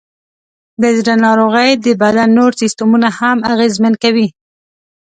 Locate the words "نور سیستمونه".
2.37-3.07